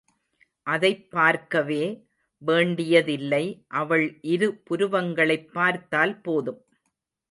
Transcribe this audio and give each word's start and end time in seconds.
அதைப் 0.67 1.11
பார்க்கவே 1.11 2.07
வேண்டியதில்லை 2.41 3.65
அவள் 3.67 4.19
இரு 4.21 4.61
புருவங்களைப் 4.69 5.49
பார்த்தால்போதும். 5.53 6.61